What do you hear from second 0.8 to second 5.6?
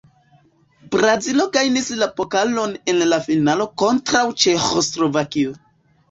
Brazilo gajnis la pokalon en la finalo kontraŭ Ĉeĥoslovakio.